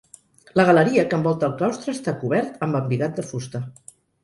La 0.59 0.63
galeria 0.69 1.03
que 1.11 1.15
envolta 1.19 1.47
el 1.49 1.53
claustre 1.59 1.95
està 1.97 2.15
cobert 2.23 2.67
amb 2.69 2.81
embigat 2.83 3.23
de 3.23 3.29
fusta. 3.31 3.65